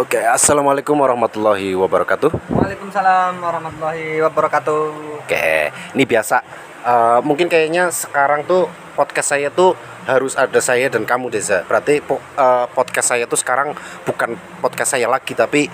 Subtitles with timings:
[0.00, 2.32] Oke, assalamualaikum warahmatullahi wabarakatuh.
[2.48, 4.80] Waalaikumsalam warahmatullahi wabarakatuh.
[5.20, 6.40] Oke, ini biasa.
[6.80, 8.64] Eh, mungkin kayaknya sekarang tuh
[8.96, 9.76] podcast saya tuh
[10.08, 11.68] harus ada saya dan kamu Deza.
[11.68, 13.76] Berarti po- eh, podcast saya tuh sekarang
[14.08, 15.68] bukan podcast saya lagi, tapi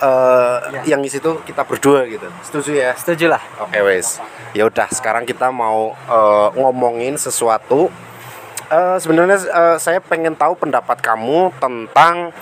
[0.00, 0.96] eh, Ya.
[0.96, 2.28] yang isi tuh kita berdua gitu.
[2.44, 2.92] Setuju ya?
[2.92, 3.40] Setuju lah.
[3.60, 4.20] Oke wes.
[4.52, 7.88] Ya udah, sekarang kita mau eh, ngomongin sesuatu.
[8.68, 12.36] Eh, Sebenarnya eh, saya pengen tahu pendapat kamu tentang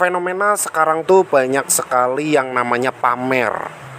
[0.00, 3.52] fenomena sekarang tuh banyak sekali yang namanya pamer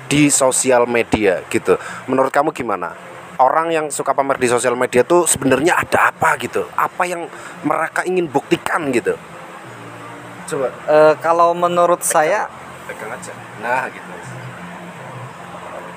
[0.10, 1.78] di sosial media gitu.
[2.10, 2.98] Menurut kamu gimana?
[3.38, 6.66] Orang yang suka pamer di sosial media tuh sebenarnya ada apa gitu?
[6.74, 7.30] Apa yang
[7.62, 9.14] mereka ingin buktikan gitu?
[10.50, 12.50] Coba Eh, kalau menurut saya
[12.90, 13.34] pegang aja.
[13.62, 14.10] Nah, gitu.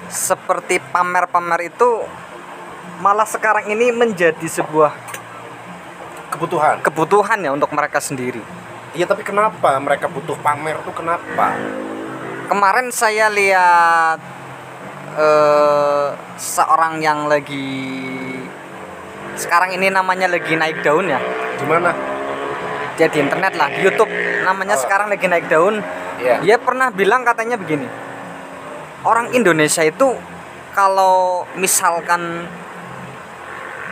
[0.05, 2.05] seperti pamer-pamer itu
[3.01, 4.93] malah sekarang ini menjadi sebuah
[6.31, 6.79] Kebutuhan.
[6.87, 8.39] kebutuhan ya untuk mereka sendiri.
[8.95, 11.59] Iya, tapi kenapa mereka butuh pamer tuh kenapa?
[12.47, 14.23] Kemarin saya lihat
[15.19, 17.75] eh, seorang yang lagi
[19.35, 21.19] sekarang ini namanya lagi naik daun ya.
[21.59, 21.91] Di mana?
[22.95, 24.11] Dia di internet lah, di YouTube
[24.47, 24.83] namanya Oh.
[24.87, 25.83] sekarang lagi naik daun.
[26.23, 26.39] Iya.
[26.47, 27.91] Dia pernah bilang katanya begini.
[29.03, 30.15] Orang Indonesia itu
[30.71, 32.47] kalau misalkan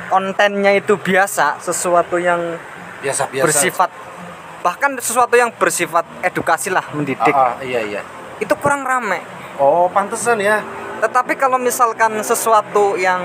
[0.07, 2.55] kontennya itu biasa, sesuatu yang
[3.03, 3.43] Biasa-biasa.
[3.43, 3.91] bersifat
[4.63, 7.35] bahkan sesuatu yang bersifat edukasi lah, mendidik.
[7.35, 8.01] Ah, ah, iya, iya.
[8.39, 9.19] Itu kurang rame.
[9.59, 10.63] Oh, pantesan ya.
[11.03, 13.21] Tetapi kalau misalkan sesuatu yang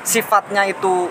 [0.00, 1.08] sifatnya itu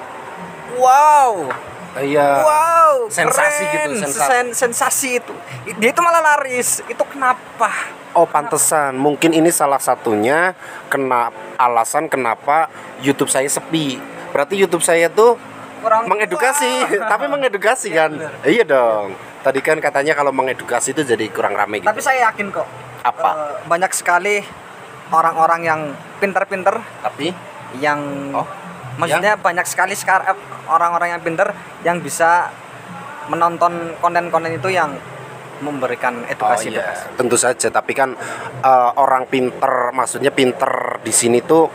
[0.76, 1.50] wow,
[1.94, 2.42] Iya.
[2.42, 5.34] wow, Sensasi keren, gitu, sensa- sen- sensasi itu.
[5.78, 6.82] Dia itu malah laris.
[6.84, 7.70] Itu kenapa?
[8.14, 13.98] Oh pantesan, mungkin ini salah satunya kena alasan kenapa YouTube saya sepi.
[14.30, 15.38] Berarti YouTube saya tuh
[15.82, 16.70] Kurang mengedukasi,
[17.12, 18.18] tapi mengedukasi kan?
[18.42, 19.14] Iya dong.
[19.44, 21.92] Tadi kan katanya kalau mengedukasi itu jadi kurang rame gitu.
[21.92, 22.68] Tapi saya yakin kok.
[23.04, 23.30] Apa?
[23.36, 24.40] eh, banyak sekali
[25.12, 25.82] orang-orang yang
[26.24, 27.36] pinter-pinter Tapi
[27.84, 28.48] yang Oh,
[28.96, 30.38] maksudnya banyak sekali sekarang eh,
[30.72, 31.52] orang-orang yang pinter
[31.84, 32.48] yang bisa
[33.28, 34.96] menonton konten-konten itu yang
[35.60, 36.80] memberikan edukasi oh, iya.
[36.80, 37.04] edukasi.
[37.20, 37.68] tentu saja.
[37.68, 38.16] Tapi kan
[38.64, 41.68] eh, orang pinter, maksudnya pinter di sini tuh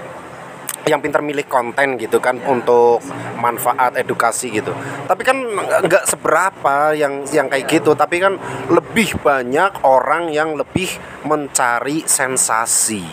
[0.89, 3.05] yang pinter milih konten gitu kan untuk
[3.39, 4.73] manfaat edukasi gitu.
[5.05, 5.37] Tapi kan
[5.85, 7.93] nggak seberapa yang yang kayak gitu.
[7.93, 8.35] Tapi kan
[8.73, 10.89] lebih banyak orang yang lebih
[11.29, 13.05] mencari sensasi.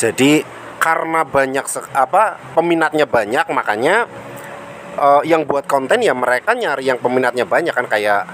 [0.00, 0.42] Jadi
[0.78, 4.06] karena banyak apa peminatnya banyak makanya
[4.96, 8.24] eh, yang buat konten ya mereka nyari yang peminatnya banyak kan kayak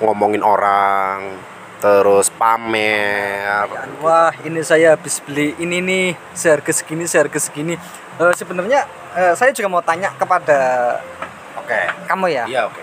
[0.00, 1.53] ngomongin orang
[1.84, 3.68] terus pamer.
[4.00, 7.76] Wah, ini saya habis beli ini nih seharga segini, seharga segini.
[8.16, 10.56] Eh, sebenarnya eh, saya juga mau tanya kepada
[11.60, 12.08] oke.
[12.08, 12.44] kamu ya.
[12.48, 12.80] iya oke.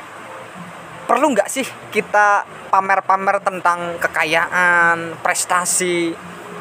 [1.10, 6.14] Perlu nggak sih kita pamer-pamer tentang kekayaan, prestasi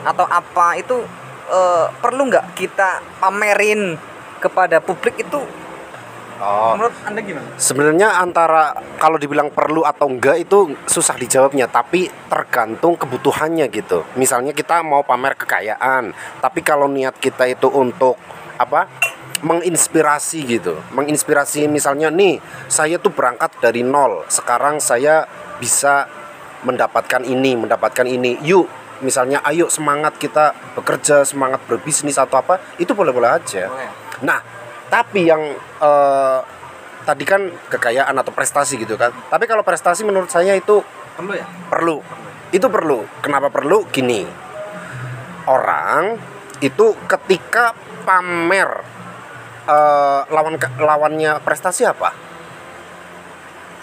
[0.08, 0.80] atau apa?
[0.80, 1.04] Itu
[1.52, 4.00] eh, perlu nggak kita pamerin
[4.40, 5.20] kepada publik?
[5.20, 5.44] Itu
[6.40, 6.72] oh.
[6.74, 7.46] Menurut anda gimana?
[7.60, 14.02] sebenarnya antara kalau dibilang perlu atau enggak itu susah dijawabnya tapi tergantung kebutuhannya gitu.
[14.16, 18.16] Misalnya kita mau pamer kekayaan tapi kalau niat kita itu untuk
[18.56, 18.88] apa
[19.40, 20.76] menginspirasi gitu.
[20.92, 25.24] Menginspirasi misalnya nih saya tuh berangkat dari nol sekarang saya
[25.60, 26.08] bisa
[26.64, 28.40] mendapatkan ini mendapatkan ini.
[28.44, 33.72] Yuk misalnya ayo semangat kita bekerja semangat berbisnis atau apa itu boleh-boleh aja.
[34.20, 34.59] Nah,
[34.90, 35.40] tapi yang
[35.80, 36.38] eh,
[37.06, 39.14] tadi kan kekayaan atau prestasi gitu kan.
[39.30, 40.82] Tapi kalau prestasi menurut saya itu
[41.16, 41.46] Perlu ya?
[41.70, 41.96] perlu.
[42.50, 43.06] Itu perlu.
[43.22, 43.86] Kenapa perlu?
[43.88, 44.26] Gini.
[45.46, 46.18] Orang
[46.60, 47.72] itu ketika
[48.04, 48.68] pamer
[49.70, 52.10] eh, lawan lawannya prestasi apa?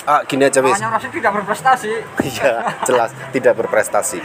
[0.07, 1.91] Ah, gini aja Rasid tidak berprestasi.
[2.23, 4.23] Iya, jelas tidak berprestasi.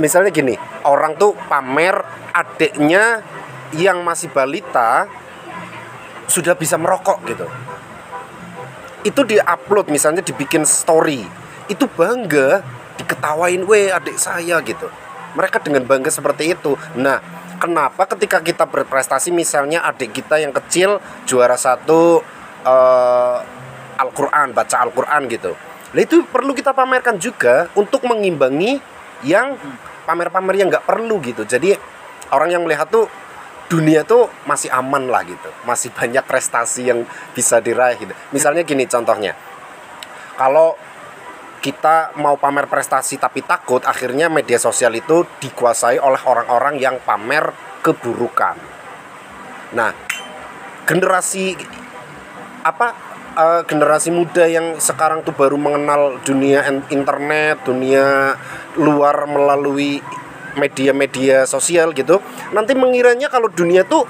[0.00, 0.56] Misalnya gini,
[0.88, 2.00] orang tuh pamer
[2.32, 3.20] adiknya
[3.76, 5.04] yang masih balita
[6.26, 7.46] sudah bisa merokok gitu.
[9.06, 11.22] Itu di-upload misalnya dibikin story.
[11.70, 12.62] Itu bangga
[12.98, 14.90] diketawain, "Weh, adik saya" gitu.
[15.38, 16.74] Mereka dengan bangga seperti itu.
[16.98, 17.20] Nah,
[17.58, 22.22] kenapa ketika kita berprestasi misalnya adik kita yang kecil juara satu
[22.66, 23.38] eh,
[23.96, 25.52] Al-Quran, baca Al-Quran gitu.
[25.96, 28.76] Nah itu perlu kita pamerkan juga untuk mengimbangi
[29.24, 29.56] yang
[30.04, 31.48] pamer-pamer yang nggak perlu gitu.
[31.48, 31.72] Jadi
[32.34, 33.08] orang yang melihat tuh
[33.66, 37.02] dunia tuh masih aman lah gitu, masih banyak prestasi yang
[37.34, 38.14] bisa diraih gitu.
[38.30, 39.34] Misalnya gini contohnya,
[40.38, 40.78] kalau
[41.58, 47.50] kita mau pamer prestasi tapi takut, akhirnya media sosial itu dikuasai oleh orang-orang yang pamer
[47.82, 48.54] keburukan.
[49.74, 49.90] Nah,
[50.86, 51.58] generasi
[52.62, 52.94] apa
[53.34, 58.38] eh, generasi muda yang sekarang tuh baru mengenal dunia internet, dunia
[58.78, 59.98] luar melalui
[60.56, 62.18] media-media sosial gitu,
[62.50, 64.08] nanti mengiranya kalau dunia tuh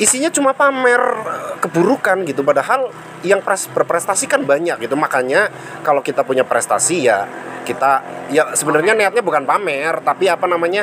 [0.00, 2.40] isinya cuma pamer eh, keburukan gitu.
[2.42, 2.88] Padahal
[3.22, 4.96] yang pres- berprestasi kan banyak gitu.
[4.98, 5.52] Makanya
[5.86, 7.28] kalau kita punya prestasi ya
[7.62, 8.02] kita
[8.34, 10.82] ya sebenarnya niatnya bukan pamer tapi apa namanya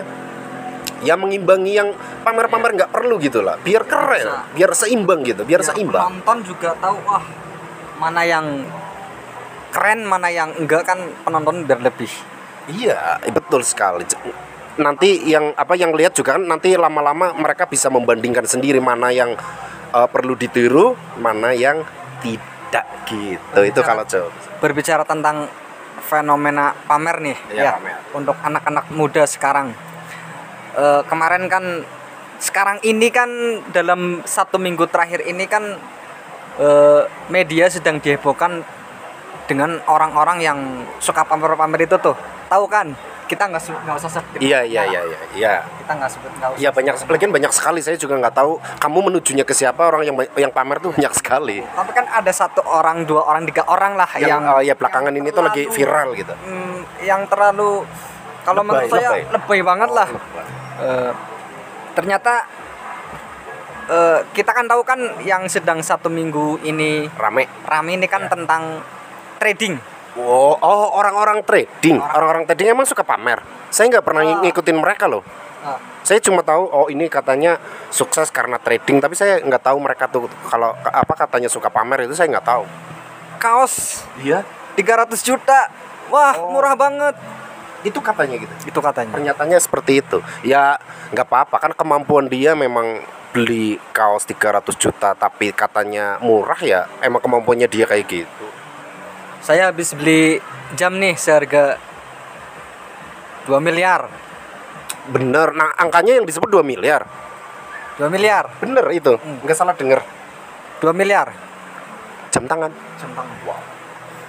[1.04, 1.92] ya mengimbangi yang
[2.24, 3.60] pamer-pamer nggak perlu gitu lah.
[3.60, 4.24] Biar keren
[4.56, 6.00] biar seimbang gitu biar Ya, seimbang.
[6.24, 7.26] penonton juga tahu wah
[8.00, 8.64] mana yang
[9.76, 12.10] keren mana yang enggak kan penonton biar lebih.
[12.70, 14.06] Iya betul sekali
[14.78, 19.34] nanti yang apa yang lihat juga kan nanti lama-lama mereka bisa membandingkan sendiri mana yang
[19.96, 21.82] eh, perlu ditiru mana yang
[22.22, 23.60] tidak gitu.
[23.66, 24.30] Itu kalau jauh
[24.60, 25.48] berbicara tentang
[26.06, 27.98] fenomena pamer nih Iya, ya pamer.
[28.14, 29.74] untuk anak-anak muda sekarang.
[30.78, 31.64] Eh, kemarin kan
[32.40, 33.30] sekarang ini kan
[33.76, 35.76] dalam satu minggu terakhir ini kan
[36.60, 37.02] eh,
[37.32, 38.64] media sedang dihebohkan
[39.50, 40.60] dengan orang-orang yang
[41.02, 42.14] suka pamer-pamer itu tuh.
[42.50, 42.94] Tahu kan
[43.30, 45.20] kita nggak nggak usah sebut Iya iya iya iya.
[45.32, 45.54] Iya.
[45.78, 49.00] kita nggak sebut nggak usah Iya banyak lagian banyak sekali saya juga nggak tahu kamu
[49.06, 51.62] menujunya ke siapa orang yang yang pamer tuh banyak sekali.
[51.62, 55.14] tapi kan ada satu orang dua orang tiga orang lah Yang, yang eh, ya belakangan
[55.14, 56.34] ini tuh lagi terlalu- viral gitu.
[56.36, 57.86] Hmm, yang terlalu
[58.42, 59.22] kalau Lebay, menurut saya lebay.
[59.30, 60.10] lebay banget lah
[60.80, 61.12] Eh,
[61.92, 62.34] ternyata
[63.88, 67.46] eh, kita kan tahu kan yang sedang satu minggu ini Rame.
[67.64, 68.10] rame ini Ya.
[68.10, 68.82] kan tentang
[69.38, 69.76] trading
[70.22, 73.40] Oh, oh orang-orang trading, Orang- orang-orang trading emang suka pamer.
[73.70, 74.40] Saya nggak pernah Ah.
[74.42, 75.24] ngikutin mereka loh.
[75.60, 80.08] Eh, Saya cuma tahu oh ini katanya sukses karena trading, tapi saya nggak tahu mereka
[80.08, 82.66] tuh kalau apa katanya suka pamer itu saya nggak tahu.
[83.38, 84.44] kaos Iya.
[84.74, 85.72] 300 juta
[86.08, 86.52] wah Oh.
[86.52, 87.16] murah banget
[87.82, 88.52] Itu katanya gitu.
[88.66, 90.20] itu katanya Pernyataannya seperti itu.
[90.42, 90.76] Ya
[91.10, 93.00] nggak apa-apa kan kemampuan dia memang
[93.30, 98.46] beli kaos 300 juta tapi katanya murah ya emang kemampuannya dia kayak gitu.
[99.40, 100.38] Saya habis beli
[100.76, 101.80] jam nih seharga
[103.48, 104.06] 2 miliar
[105.10, 105.58] Bener.
[105.58, 107.02] Nah angkanya yang disebut 2 miliar.
[107.98, 109.18] 2 miliar Bener itu.
[109.42, 110.06] Nggak salah denger.
[110.80, 111.34] 2 miliar
[112.30, 112.70] Jam tangan.
[113.02, 113.36] jam tangan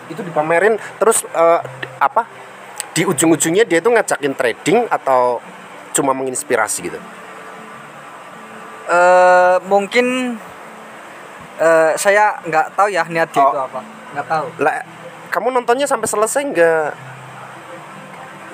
[0.08, 1.60] Itu dipamerin terus eh,
[2.00, 2.24] apa?
[2.90, 5.38] Di ujung-ujungnya dia itu ngajakin trading atau
[5.92, 6.98] cuma menginspirasi gitu.
[8.90, 10.34] eh mungkin
[11.60, 13.52] eh saya nggak tahu ya niat dia Oh.
[13.54, 13.80] itu apa
[14.10, 14.74] nggak tahu Lah
[15.30, 16.90] kamu nontonnya sampai selesai nggak?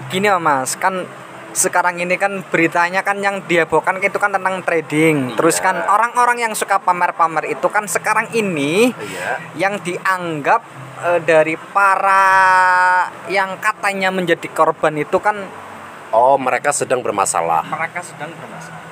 [0.06, 1.02] gini Om, mas kan
[1.50, 5.64] sekarang ini kan beritanya kan yang dihebohkan itu kan tentang trading terus Iya.
[5.64, 9.40] kan orang-orang yang suka pamer-pamer itu kan sekarang ini Iya.
[9.56, 10.60] yang dianggap
[11.02, 12.28] eh, dari para
[13.26, 15.42] yang katanya menjadi korban itu kan
[16.08, 17.64] Oh mereka sedang bermasalah.
[17.66, 18.84] mereka sedang bermasalah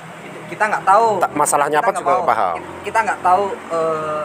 [0.44, 2.56] kita nggak tahu masalahnya Kita apa juga paham.
[2.81, 4.22] kita nggak tahu eh,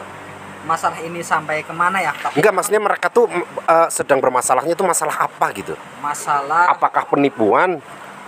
[0.60, 3.32] masalah ini sampai ke mana ya tapi Enggak, maksudnya mereka tuh
[3.66, 5.74] eh, sedang bermasalahnya itu masalah apa gitu?
[6.00, 7.80] masalah Apakah penipuan,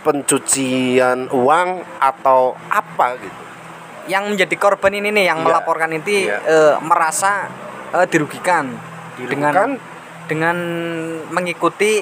[0.01, 3.41] pencucian uang atau apa gitu?
[4.09, 5.45] yang menjadi korban ini nih yang Iya.
[5.45, 6.37] melaporkan ini Iya.
[6.41, 7.47] eh, merasa
[7.91, 8.71] eh, dirugikan,
[9.19, 9.71] dengan Dirugikan?
[10.25, 10.57] dengan
[11.27, 12.01] mengikuti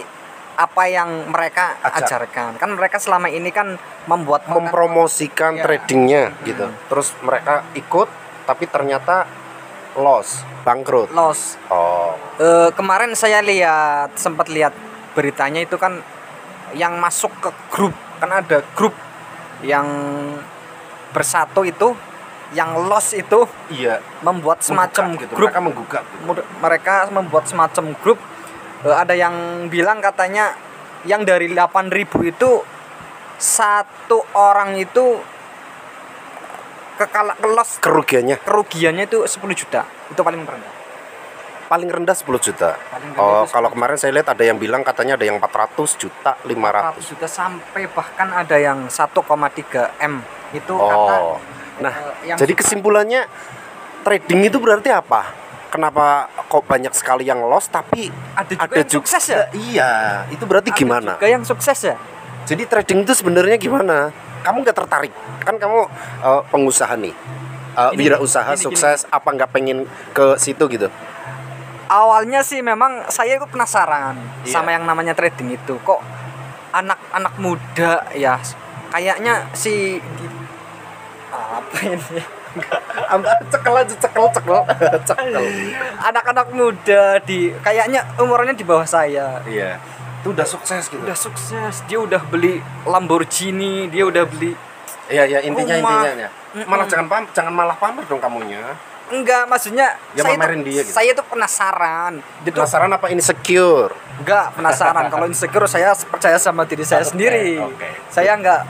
[0.54, 2.20] apa yang mereka Ajar.
[2.20, 5.64] ajarkan kan mereka selama ini kan membuat Mempromosikan Iya.
[5.66, 6.68] tradingnya gitu.
[6.88, 8.08] Terus mereka ikut,
[8.44, 9.24] tapi ternyata
[10.00, 11.12] loss, bangkrut.
[11.12, 14.72] loss Oh, Eh, kemarin saya lihat sempat lihat
[15.12, 16.00] beritanya itu kan
[16.72, 18.96] yang masuk ke grup kan ada grup
[19.60, 19.86] yang
[21.12, 21.92] bersatu itu
[22.56, 24.00] yang loss itu iya.
[24.26, 25.34] membuat semacam Menggugat gitu.
[25.36, 26.04] grup Mereka menggugat.
[26.08, 26.42] Gitu.
[26.64, 28.20] Mereka membuat semacam grup
[28.80, 30.56] Eh, ada yang bilang katanya
[31.04, 32.64] yang dari 8000 itu
[33.36, 35.20] satu orang itu
[37.00, 40.74] kekala kelos Kerugiannya kerugiannya itu 10 juta itu paling rendah
[41.66, 42.74] paling rendah 10 juta.
[42.74, 45.94] Paling rendah Oh, itu kalau kemarin saya lihat ada yang bilang katanya ada yang 400
[45.96, 46.98] juta, 500.
[46.98, 50.18] 100 juta sampai bahkan ada yang 1,3 m
[50.50, 51.38] itu kata Oh.
[51.80, 53.22] Nah, eh, yang jadi suka- kesimpulannya
[54.02, 55.30] trading itu berarti apa?
[55.70, 59.92] Kenapa kok banyak sekali yang loss tapi ada juga yang juga- sukses ya Iya,
[60.28, 61.12] itu berarti Ada gimana?
[61.16, 61.96] juga yang sukses ya
[62.44, 64.10] Jadi trading itu sebenarnya gimana?
[64.42, 65.14] Kamu nggak tertarik?
[65.44, 65.80] Kan kamu
[66.24, 69.06] eh, pengusaha nih, Ini, wirausaha gini, sukses.
[69.08, 70.88] Apa nggak pengen ke situ gitu?
[71.90, 74.14] awalnya sih memang saya itu penasaran
[74.46, 74.54] Iya.
[74.54, 75.98] sama yang namanya trading itu kok
[76.70, 78.38] anak-anak muda ya
[78.94, 79.98] kayaknya si
[81.34, 82.22] apa ini
[83.50, 84.60] cekel aja, cekel, cekel,
[85.06, 85.44] cekel.
[86.02, 89.82] anak-anak muda di kayaknya umurnya di bawah saya Iya,
[90.20, 91.00] itu udah sukses gitu.
[91.00, 94.54] udah sukses dia udah beli Lamborghini dia udah beli
[95.08, 96.02] Iya, ya intinya Rumah.
[96.06, 96.30] intinya ya.
[96.64, 98.62] Malah jangan pam, jangan malah pamer dong kamunya.
[99.10, 100.92] enggak maksudnya Ya, saya tuh, dia gitu.
[100.92, 103.90] saya tuh penasaran gitu Penasaran apa insecure?
[104.16, 107.90] enggak penasaran kalau insecure saya percaya sama diri saya Oke, sendiri oke.
[108.08, 108.62] saya enggak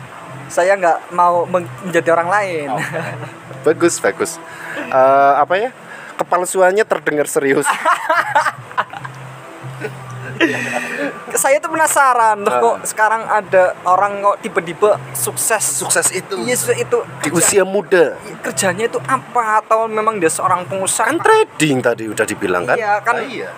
[0.47, 2.67] saya enggak mau men- menjadi orang lain
[3.67, 4.39] Bagus, bagus.
[4.79, 5.75] Eh, apa ya?
[6.15, 7.67] Kepalsuannya terdengar serius.
[11.34, 12.60] saya tuh penasaran loh Ah.
[12.62, 18.15] kok sekarang ada orang kok tiba-tiba sukses Sukses itu Iya su- itu di usia muda.
[18.39, 22.75] kerjanya itu apa atau memang dia seorang pengusaha Kan trading tadi udah dibilang kan?
[22.75, 23.15] Iya, kan.
[23.15, 23.50] Ah, iya.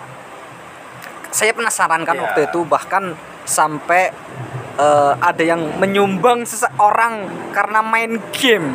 [1.30, 2.24] saya penasaran kan Iya.
[2.24, 4.12] waktu itu bahkan sampai
[4.74, 8.74] eh, ada yang menyumbang seseorang karena main game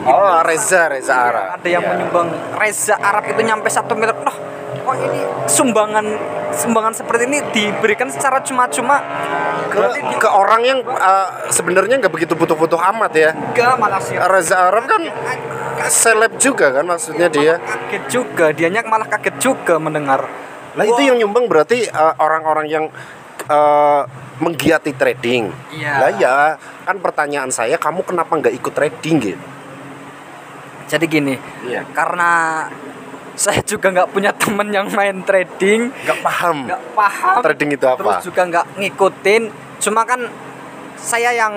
[0.00, 1.42] Oh, Reza, Reza Ara.
[1.52, 1.90] ada yang Iya.
[1.90, 4.32] menyumbang Reza Arab itu nyampe satu miliar loh
[4.88, 6.06] kok ini sumbangan
[6.50, 8.96] sumbangan seperti ini diberikan secara cuma-cuma
[9.68, 13.30] ke, berarti di- ke orang yang eh, sebenarnya nggak begitu butuh-butuh amat ya.
[13.32, 15.02] enggak malah sih Reza Arab kan
[15.86, 17.60] seleb juga kan maksudnya dia.
[17.60, 20.24] kaget juga dianya malah kaget juga mendengar
[20.72, 22.84] Lah itu yang nyumbang berarti eh, orang-orang yang
[23.44, 24.02] eh,
[24.38, 25.50] menggiati trading.
[25.74, 25.92] Iya.
[25.98, 26.36] Lah ya,
[26.86, 29.40] kan pertanyaan saya kamu kenapa nggak ikut trading gitu?
[30.88, 31.36] jadi gini
[31.68, 31.84] Iya.
[31.92, 32.64] karena
[33.38, 36.66] saya juga nggak punya temen yang main trading Nggak paham.
[36.66, 37.96] nggak paham Trading itu apa?
[37.96, 39.42] terus juga nggak ngikutin
[39.78, 40.20] cuma kan
[40.98, 41.54] saya yang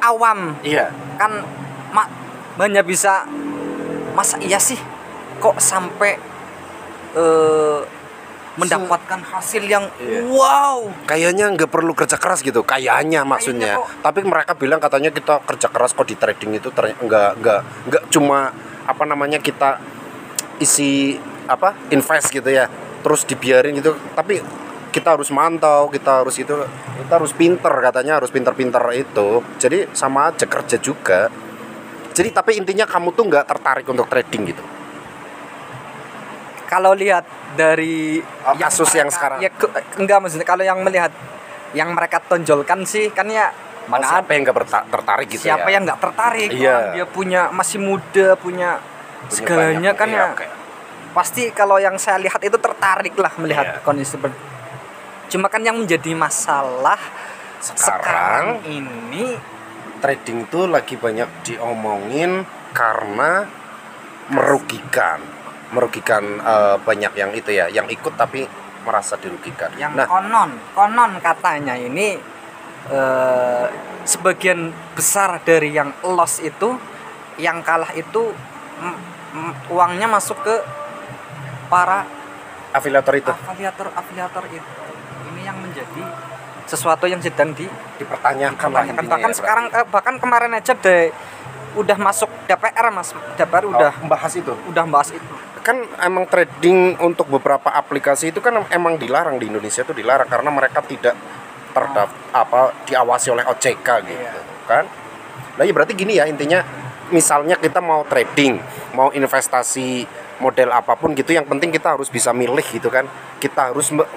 [0.00, 0.90] awam Iya.
[1.14, 1.30] kan
[1.90, 2.10] mak
[2.58, 3.22] hanya bisa
[4.12, 4.78] masa iya sih
[5.38, 6.18] kok sampai
[7.12, 7.80] eh,
[8.52, 10.26] mendapatkan hasil yang Iya.
[10.26, 13.78] wow Kayaknya nggak perlu kerja keras gitu, kayaknya maksudnya.
[13.78, 13.88] kok.
[14.02, 18.02] Tapi mereka bilang katanya kita kerja keras kok di trading itu ternyata nggak nggak nggak
[18.10, 19.80] cuma apa namanya kita
[20.58, 22.68] isi apa invest gitu ya,
[23.00, 23.94] terus dibiarin gitu.
[24.12, 24.40] Tapi
[24.90, 26.52] kita harus mantau, kita harus itu,
[26.98, 29.40] kita harus pinter katanya harus pinter-pinter itu.
[29.56, 31.32] Jadi sama aja kerja juga.
[32.12, 34.64] Jadi tapi intinya kamu tuh nggak tertarik untuk trading gitu.
[36.66, 39.44] kalau lihat dari Oh, kasus yang sekarang.
[39.44, 39.52] ya
[39.96, 41.12] enggak maksudnya kalau yang melihat
[41.72, 43.52] yang mereka tonjolkan sih kan ya
[43.84, 44.56] mana ada Siapa yang nggak
[44.88, 45.72] tertarik gitu siapa ya?
[45.76, 48.80] yang nggak tertarik orang dia punya masih muda Punya
[49.28, 50.46] segalanya kan iya, ya oke.
[51.12, 53.84] pasti kalau yang saya lihat itu tertarik lah melihat Iya.
[53.84, 54.38] kondisi seperti
[55.30, 56.98] cuma kan yang menjadi masalah
[57.62, 59.38] Sekarang, ini
[60.02, 62.42] trading tuh lagi banyak diomongin
[62.74, 63.46] karena
[64.34, 65.22] merugikan
[65.70, 68.44] merugikan eh, banyak yang itu ya yang ikut tapi
[68.82, 72.18] merasa dirugikan yang nah konon konon katanya ini
[72.90, 73.66] eh,
[74.02, 76.74] sebagian besar dari yang loss itu
[77.38, 78.34] yang kalah itu
[78.82, 78.96] mm,
[79.68, 80.54] uangnya masuk ke
[81.66, 82.04] para
[82.70, 83.32] afiliator itu?
[83.32, 84.70] afiliator afiliator itu.
[85.32, 86.02] Ini yang menjadi
[86.62, 87.66] sesuatu yang sedang di
[87.98, 89.04] dipertanyakan dipertanyakan.
[89.04, 91.12] bahkan ya, sekarang eh, bahkan kemarin aja deh
[91.72, 93.12] udah masuk DPR mas.
[93.34, 93.72] DPR berarti.
[93.72, 94.52] udah Oh, membahas itu?
[94.68, 95.32] udah bahas itu.
[95.62, 100.50] Kan emang trading untuk beberapa aplikasi itu kan emang dilarang di Indonesia itu dilarang karena
[100.50, 101.14] mereka tidak
[101.72, 104.32] terdaf apa diawasi oleh OJK gitu Iya.
[104.68, 104.84] kan?
[105.56, 106.60] Nah ya berarti gini ya intinya
[107.12, 108.58] misalnya kita mau trading
[108.96, 110.04] mau investasi
[110.42, 113.06] model apa pun gitu yang penting kita harus bisa milih gitu kan.
[113.38, 114.08] Kita harus m-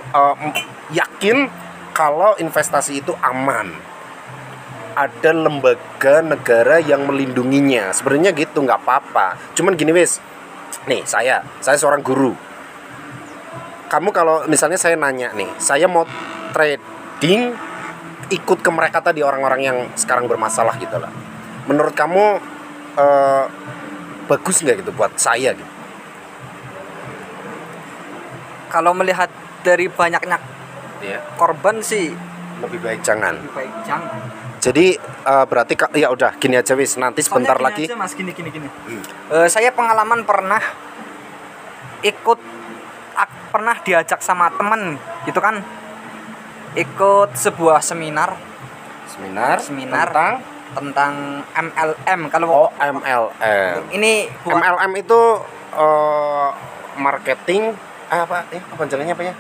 [0.89, 1.45] yakin
[1.93, 3.69] kalau investasi itu aman.
[4.95, 7.91] Ada lembaga negara yang melindunginya.
[7.93, 9.53] Sebenarnya gitu nggak apa-apa.
[9.53, 10.17] Cuman gini wis.
[10.89, 12.33] Nih saya saya seorang guru.
[13.85, 16.09] Kamu kalau misalnya saya nanya nih saya mau
[16.55, 17.53] trading
[18.33, 21.13] ikut ke mereka tadi orang-orang yang sekarang bermasalah gitu lah.
[21.69, 22.54] Menurut kamu
[22.95, 23.43] eh,
[24.25, 25.71] bagus nggak gitu buat saya gitu?
[28.67, 29.29] Kalau melihat
[29.61, 30.37] dari banyaknya
[30.99, 32.11] ya korban sih
[32.59, 33.35] lebih baik jangan.
[33.37, 34.19] lebih baik jangan.
[34.59, 36.97] Jadi eh, berarti ya udah gini aja wis.
[36.97, 37.83] Nanti sebentar Soalnya lagi.
[37.85, 38.13] gini aja, mas.
[38.13, 38.67] Gini gini gini.
[38.67, 39.03] Hmm.
[39.31, 40.59] Eh, saya pengalaman pernah
[42.01, 42.39] ikut
[43.15, 45.61] ak- pernah diajak sama temen gitu kan?
[46.75, 48.35] Ikut sebuah seminar.
[49.07, 50.07] Seminar Seminar.
[50.11, 50.33] tentang
[50.75, 51.13] tentang
[51.49, 53.31] MLM kalau oh MLM
[53.89, 55.19] ini buat MLM itu
[55.73, 56.49] eh,
[56.97, 57.71] marketing
[58.05, 59.33] eh, apa eh panjangannya apa ya?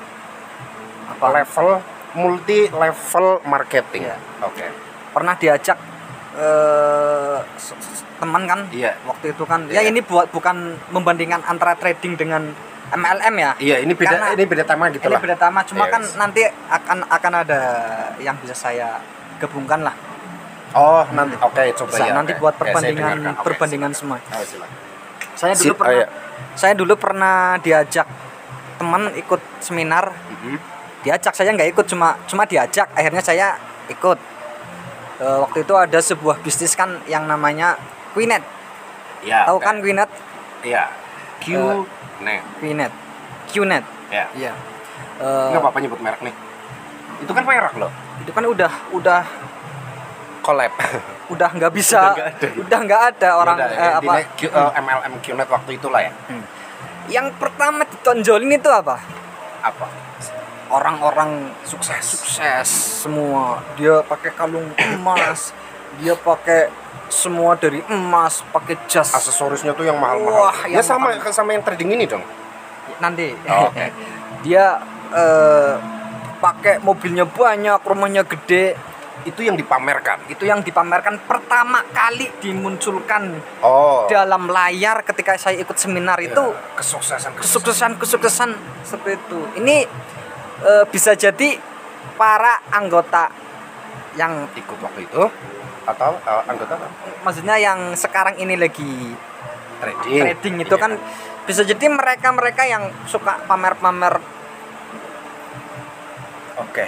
[1.05, 1.25] Apa?
[1.33, 1.67] Level
[2.15, 4.07] multi level marketing.
[4.07, 4.17] Iya.
[4.41, 4.65] oke.
[5.11, 5.77] Pernah diajak
[7.55, 7.75] s-
[8.15, 8.59] teman kan?
[8.71, 8.95] Iya.
[9.05, 9.67] waktu itu kan.
[9.67, 9.83] Iya.
[9.83, 12.55] ya ini buat bukan membandingkan antara trading dengan
[12.89, 13.51] MLM ya?
[13.59, 15.21] Iya ini beda Karena ini beda tema gitu ini lah.
[15.21, 15.59] beda tema.
[15.63, 15.91] Cuma Yes.
[15.91, 17.61] kan nanti akan akan ada
[18.17, 18.97] yang bisa saya
[19.35, 19.95] gabungkan lah
[20.75, 22.39] oh nanti oke coba Bisa ya nanti oke.
[22.39, 23.17] buat perbandingan.
[23.33, 24.19] Oke, perbandingan silakan.
[24.21, 24.77] semua Oh, silakan.
[25.33, 26.05] saya dulu Sip, pernah ayo.
[26.53, 28.07] saya dulu pernah diajak
[28.75, 30.57] teman ikut seminar Mhm.
[31.01, 33.47] diajak saya nggak ikut cuma cuma diajak akhirnya saya
[33.87, 34.19] ikut
[35.15, 37.79] Eh, waktu itu ada sebuah bisnis kan yang namanya
[38.11, 38.43] Quinet
[39.23, 40.11] ya tahu kan Quinet
[40.59, 40.91] Iya.
[41.39, 41.55] Q
[42.19, 42.43] net.
[42.59, 42.91] Qnet
[43.47, 44.27] Qnet Ya.
[44.35, 44.51] iya
[45.15, 46.35] Eh, Enggak apa-apa nyebut merek nih.
[47.23, 47.87] Itu kan merek loh.
[48.17, 49.23] itu kan udah udah
[50.45, 50.69] Collab.
[51.33, 52.47] udah nggak bisa Udah nggak ada.
[52.61, 56.11] udah ada orang Yaudah, eh, ya, apa Q, eh, MLM Qnet waktu itulah ya.
[57.07, 59.01] yang pertama ditonjolin itu apa
[59.59, 59.85] Apa?
[60.67, 62.01] orang-orang Sukses.
[62.01, 62.69] sukses
[63.01, 65.49] semua dia pakai kalung emas
[65.97, 66.69] dia pakai
[67.07, 70.49] semua dari emas pakai jas Aksesorisnya tuh yang mahal-mahal.
[70.49, 71.29] Wah, ya sama mahal.
[71.31, 72.25] sama yang trading ini dong.
[72.97, 73.85] nanti Oh, oke.
[74.45, 75.73] dia eh,
[76.35, 78.73] pakai mobilnya banyak rumahnya gede
[79.25, 80.29] Itu yang dipamerkan.
[80.29, 84.05] itu yang dipamerkan pertama kali dimunculkan Oh.
[84.05, 86.43] dalam layar ketika saya ikut seminar Ya, itu
[86.75, 88.49] kesuksesan kesuksesan kesuksesan
[88.81, 89.81] seperti itu ini
[90.61, 91.57] eh, bisa jadi
[92.13, 93.27] para anggota
[94.13, 95.23] yang ikut waktu itu
[95.83, 96.87] atau eh, anggota apa?
[97.21, 99.17] maksudnya yang sekarang ini lagi
[99.75, 100.21] trading.
[100.23, 100.83] trading itu Iya.
[100.85, 100.91] kan
[101.43, 104.21] bisa jadi mereka-mereka yang suka pamer-pamer
[106.57, 106.85] oke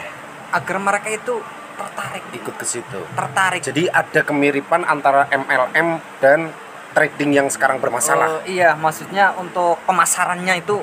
[0.49, 1.41] agar mereka itu
[1.77, 2.99] tertarik ikut ke situ.
[3.13, 6.49] tertarik Jadi ada kemiripan antara MLM dan
[6.91, 8.41] trading yang sekarang bermasalah.
[8.41, 10.81] Oh, iya maksudnya untuk pemasarannya itu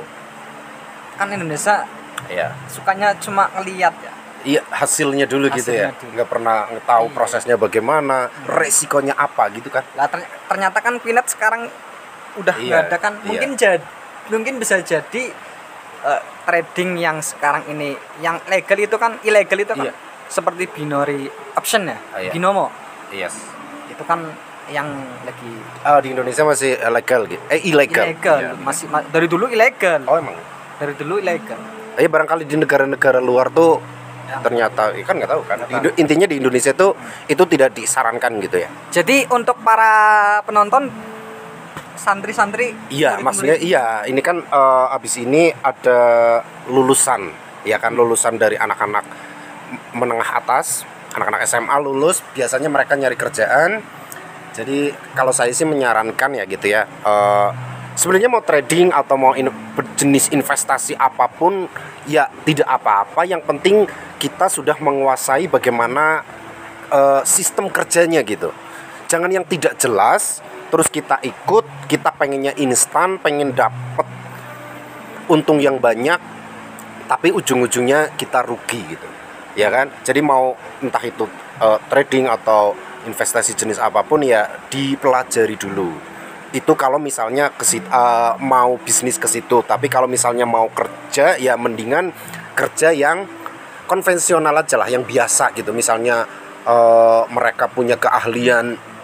[1.14, 1.86] kan Indonesia
[2.24, 2.54] Iya.
[2.66, 4.12] sukanya cuma ngeliat ya
[4.44, 5.88] Iya hasilnya dulu gitu ya.
[5.88, 6.10] Hasilnya dulu.
[6.14, 7.14] Nggak pernah tahu Iya.
[7.16, 9.80] prosesnya bagaimana, resikonya apa gitu kan.
[9.94, 11.62] lah terny- ternyata kan Pinet sekarang
[12.36, 13.24] udah Iya, nggak ada kan iya.
[13.24, 13.80] mungkin jadi
[14.26, 15.22] mungkin bisa jadi
[16.04, 19.94] eh, trading yang sekarang ini yang legal itu kan ilegal itu kan Iya.
[20.34, 22.34] Seperti binary option ya Ah, iya.
[22.34, 22.66] binomo
[23.08, 23.38] Yes.
[23.86, 24.26] itu kan
[24.66, 24.90] yang
[25.22, 27.38] lagi Ah, di Indonesia masih legal gitu.
[27.46, 28.10] Eh ilegal.
[28.10, 28.50] ilegal Iya.
[28.58, 30.34] masih ma- dari dulu ilegal Oh emang.
[30.76, 31.60] dari dulu ilegal
[31.94, 33.78] Ya barangkali di negara-negara luar tuh
[34.24, 34.40] Ya.
[34.40, 35.58] ternyata ya kan nggak tahu kan.
[35.68, 36.96] Di intinya di Indonesia tuh
[37.28, 38.68] itu tidak disarankan gitu ya.
[38.90, 39.92] jadi untuk para
[40.42, 40.88] penonton
[41.94, 44.02] santri-santri Iya, maksudnya iya.
[44.02, 45.98] Ini kan eh, abis ini ada
[46.66, 47.30] lulusan,
[47.62, 49.04] ya kan lulusan dari anak-anak
[49.94, 50.82] menengah atas,
[51.14, 52.20] anak-anak SMA lulus.
[52.34, 53.80] Biasanya mereka nyari kerjaan.
[54.54, 56.86] Jadi kalau saya sih menyarankan ya gitu ya.
[56.86, 57.50] eh,
[57.94, 59.54] sebenarnya mau trading atau mau in-
[59.94, 61.70] jenis investasi apa pun,
[62.06, 63.26] ya tidak apa-apa.
[63.26, 63.76] Yang penting
[64.18, 66.22] kita sudah menguasai bagaimana
[66.90, 68.54] eh, sistem kerjanya gitu.
[69.10, 70.42] Jangan yang tidak jelas,
[70.74, 74.06] terus kita ikut, kita pengennya instan, pengen dapet
[75.28, 76.18] untung yang banyak,
[77.08, 79.08] tapi ujung-ujungnya kita rugi gitu,
[79.54, 79.90] ya kan?
[80.02, 81.26] Jadi mau entah itu
[81.62, 85.90] eh, trading atau investasi jenis apa pun ya dipelajari dulu.
[86.54, 91.54] Itu kalau misalnya ke eh, mau bisnis ke situ, tapi kalau misalnya mau kerja ya
[91.58, 92.14] mendingan
[92.54, 93.26] kerja yang
[93.90, 95.70] konvensional aja lah, yang biasa gitu.
[95.74, 96.26] Misalnya
[96.66, 98.94] eh, mereka punya keahlian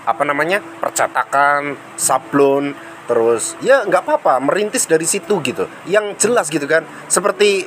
[0.00, 2.72] apa namanya percetakan sablon
[3.04, 7.66] terus ya nggak apa-apa merintis dari situ gitu yang jelas gitu kan seperti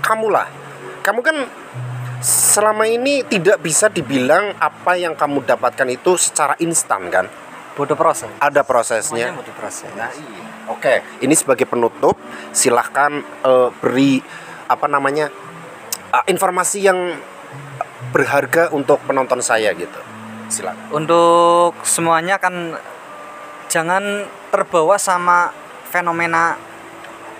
[0.00, 0.48] kamu lah
[1.06, 1.36] kamu kan
[2.18, 7.30] selama ini tidak bisa dibilang apa yang kamu dapatkan itu secara instan kan
[7.78, 10.42] bodoh proses ada prosesnya bodoh proses Nah, iya.
[10.66, 12.18] Oke, ini sebagai penutup,
[12.50, 14.18] silahkan eh, beri
[14.66, 15.30] apa namanya
[16.10, 17.14] eh, informasi yang
[18.10, 20.00] berharga untuk penonton saya gitu.
[20.46, 20.90] Silakan.
[20.94, 22.78] untuk semuanya kan
[23.66, 25.50] jangan terbawa sama
[25.90, 26.54] fenomena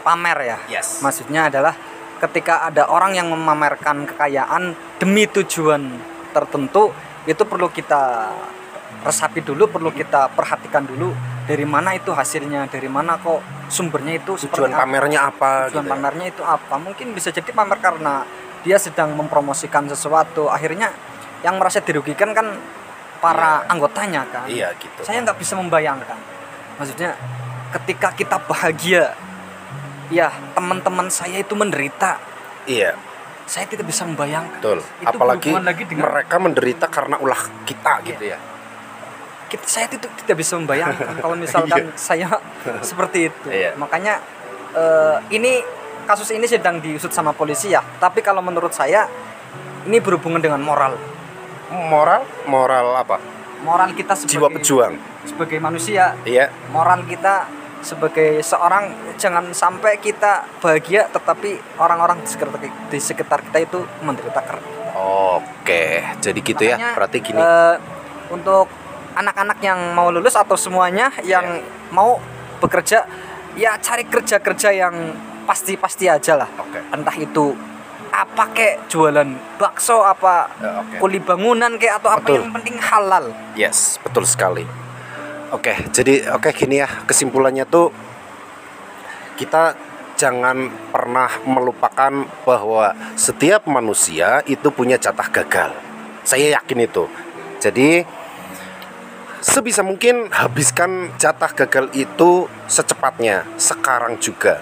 [0.03, 0.99] pamer ya Yes.
[1.07, 1.79] maksudnya adalah
[2.17, 5.93] ketika ada orang yang memamerkan kekayaan demi tujuan
[6.33, 6.93] tertentu
[7.29, 8.33] itu perlu kita
[9.05, 11.13] resapi dulu perlu kita perhatikan dulu
[11.47, 14.83] dari mana itu hasilnya dari mana kok sumbernya itu Tujuan apa.
[14.83, 15.51] pamernya apa?
[15.71, 15.93] tujuan gitu ya?
[15.95, 18.25] pamernya itu apa mungkin bisa jadi pamer karena
[18.67, 20.91] dia sedang mempromosikan sesuatu akhirnya
[21.47, 22.51] yang merasa dirugikan kan
[23.23, 25.07] para anggotanya kan Iya gitu.
[25.07, 26.19] saya nggak bisa membayangkan
[26.81, 27.15] maksudnya
[27.79, 29.15] ketika kita bahagia
[30.09, 32.19] ya teman-teman saya itu menderita
[32.67, 32.99] Iya,
[33.45, 34.79] saya tidak bisa membayangkan betul.
[34.83, 38.39] itu Apalagi lagi dengan mereka menderita karena ulah kita gitu ya.
[39.47, 42.27] kita, saya itu tidak bisa membayangkan kalau misalkan saya
[42.89, 43.75] seperti itu Iya.
[43.75, 44.19] makanya
[44.73, 45.63] eh, ini
[46.05, 49.07] kasus ini sedang diusut sama polisi ya tapi kalau menurut saya
[49.85, 50.95] ini berhubungan dengan moral
[51.67, 53.19] Moral, moral apa?
[53.59, 54.95] moral kita sebagai Jiwa pejuang.
[55.23, 56.51] sebagai manusia Iya.
[56.71, 57.47] moral kita
[57.87, 62.59] sebagai seorang jangan sampai kita bahagia tetapi orang-orang di sekitar,
[62.91, 66.75] di sekitar kita itu menderita karena Oke, jadi gitu ya.
[66.75, 67.37] Makanya, Berarti gini.
[67.37, 67.77] eh,
[68.29, 68.67] untuk
[69.13, 71.63] anak-anak yang mau lulus atau semuanya yang Iya.
[71.91, 72.17] mau
[72.59, 73.05] bekerja
[73.55, 74.95] ya cari kerja-kerja yang
[75.45, 76.81] pasti-pasti aja lah Oke.
[76.91, 77.53] entah itu
[78.09, 80.97] apa kek jualan bakso apa Ya, oke.
[80.99, 82.37] kuli bangunan kek atau apa Betul.
[82.41, 84.65] yang penting halal Yes, betul sekali.
[85.57, 87.89] Oke, jadi oke gini ya kesimpulannya tuh
[89.41, 89.73] kita
[90.21, 95.73] jangan pernah melupakan bahwa setiap manusia itu punya jatah gagal.
[96.29, 97.09] Saya yakin itu.
[97.57, 98.05] Jadi
[99.41, 104.61] sebisa mungkin habiskan jatah gagal itu secepatnya sekarang juga.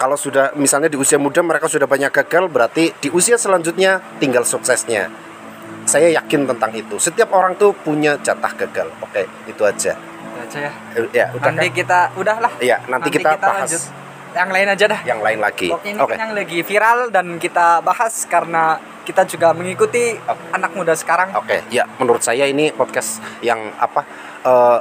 [0.00, 4.48] Kalau sudah misalnya di usia muda mereka sudah banyak gagal berarti di usia selanjutnya tinggal
[4.48, 5.27] suksesnya.
[5.88, 7.00] Saya yakin tentang itu.
[7.00, 8.92] Setiap orang tuh punya jatah gagal.
[9.00, 9.96] Oke, itu aja.
[9.96, 11.78] Itu aja ya Eh, Ya, udah nanti kan?
[11.80, 13.82] kita udahlah Iya, nanti, kita, bahas lanjut
[14.36, 15.72] yang lain aja dah yang lain lagi.
[15.72, 18.76] Oke, kan yang lagi viral dan kita bahas karena
[19.08, 20.52] kita juga mengikuti Oke.
[20.52, 21.32] anak muda sekarang.
[21.32, 24.04] Oke, ya menurut saya ini podcast yang apa
[24.44, 24.78] eh,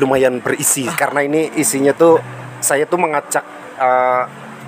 [0.00, 2.16] lumayan berisi karena ini isinya tuh
[2.64, 3.44] saya tuh mengajak
[3.76, 4.22] eh,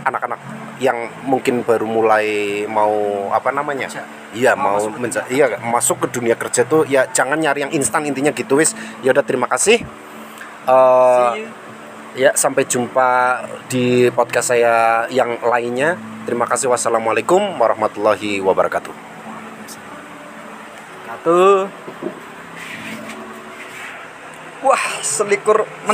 [0.04, 0.40] anak-anak
[0.80, 0.96] yang
[1.28, 2.26] mungkin baru mulai
[2.66, 3.86] mau apa namanya?
[4.32, 7.66] Iya, Mau mau masuk ke menja- iya masuk ke dunia kerja tuh ya jangan nyari
[7.68, 8.72] yang instan intinya gitu wis.
[9.04, 9.82] Ya udah terima kasih.
[11.34, 11.48] You.
[12.14, 15.98] ya sampai jumpa di podcast saya yang lainnya.
[16.26, 16.70] Terima kasih.
[16.70, 18.94] Wassalamualaikum warahmatullahi wabarakatuh.
[21.10, 21.66] Satu.
[24.60, 25.64] Wah, selikur